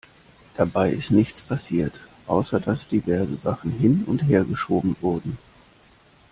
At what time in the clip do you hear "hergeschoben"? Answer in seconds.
4.27-4.95